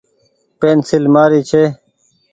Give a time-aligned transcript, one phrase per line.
[0.59, 1.63] پينسيل مآري ڇي۔